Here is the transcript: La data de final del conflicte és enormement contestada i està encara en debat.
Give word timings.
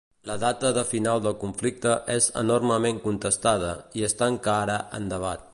La 0.27 0.35
data 0.43 0.69
de 0.77 0.83
final 0.91 1.21
del 1.25 1.35
conflicte 1.43 1.93
és 2.15 2.31
enormement 2.43 3.01
contestada 3.07 3.73
i 4.01 4.09
està 4.13 4.35
encara 4.37 4.83
en 5.01 5.11
debat. 5.17 5.47